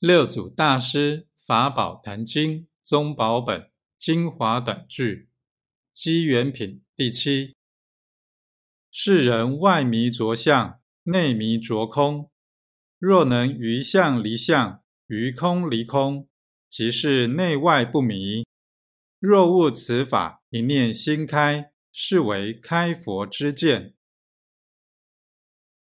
[0.00, 5.28] 六祖大师法宝坛经宗宝本精华短句
[5.92, 7.56] 机缘品第七。
[8.92, 12.30] 世人外迷着相，内迷着空。
[13.00, 16.28] 若能于相离相，于空离空，
[16.70, 18.46] 即是内外不迷。
[19.18, 23.96] 若悟此法，一念心开，是为开佛之见。